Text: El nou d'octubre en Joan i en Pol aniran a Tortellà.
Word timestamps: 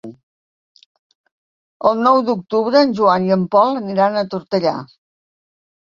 El 1.89 2.01
nou 2.07 2.23
d'octubre 2.29 2.83
en 2.87 2.95
Joan 3.01 3.29
i 3.31 3.35
en 3.39 3.47
Pol 3.57 3.79
aniran 3.83 4.19
a 4.23 4.29
Tortellà. 4.33 4.77